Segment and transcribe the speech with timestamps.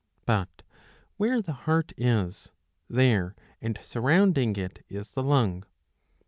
[0.25, 0.63] But
[1.17, 2.51] where the heart is,
[2.89, 5.63] there and surrounding it is the lung.